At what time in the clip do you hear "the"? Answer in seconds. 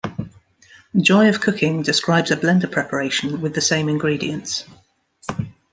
3.53-3.61